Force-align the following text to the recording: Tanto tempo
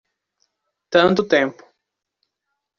Tanto 0.93 1.27
tempo 1.33 1.61